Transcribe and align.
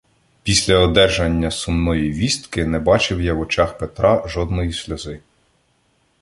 Після 0.43 0.77
одержання 0.77 1.51
сумної 1.51 2.11
вістки 2.11 2.65
не 2.65 2.79
бачив 2.79 3.21
я 3.21 3.33
в 3.33 3.39
очах 3.39 3.77
Петра 3.77 4.27
жодної 4.27 4.73
сльози. 4.73 5.19